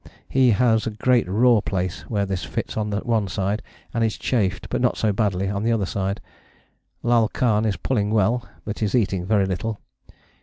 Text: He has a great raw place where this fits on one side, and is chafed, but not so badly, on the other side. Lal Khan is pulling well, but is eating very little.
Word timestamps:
He 0.27 0.49
has 0.49 0.87
a 0.87 0.89
great 0.89 1.29
raw 1.29 1.61
place 1.61 2.01
where 2.09 2.25
this 2.25 2.43
fits 2.43 2.75
on 2.75 2.89
one 2.91 3.27
side, 3.27 3.61
and 3.93 4.03
is 4.03 4.17
chafed, 4.17 4.67
but 4.69 4.81
not 4.81 4.97
so 4.97 5.13
badly, 5.13 5.47
on 5.47 5.61
the 5.61 5.71
other 5.71 5.85
side. 5.85 6.21
Lal 7.03 7.27
Khan 7.29 7.65
is 7.67 7.77
pulling 7.77 8.09
well, 8.09 8.43
but 8.65 8.81
is 8.81 8.95
eating 8.95 9.27
very 9.27 9.45
little. 9.45 9.79